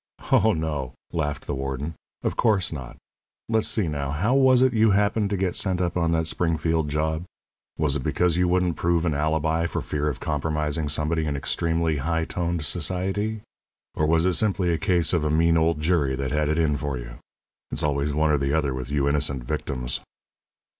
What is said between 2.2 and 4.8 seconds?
"Of course not. Let's see, now. How was it